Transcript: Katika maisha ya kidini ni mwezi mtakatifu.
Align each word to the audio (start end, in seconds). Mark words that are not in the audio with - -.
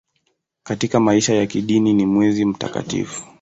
Katika 0.63 0.99
maisha 0.99 1.33
ya 1.33 1.47
kidini 1.47 1.93
ni 1.93 2.05
mwezi 2.05 2.45
mtakatifu. 2.45 3.23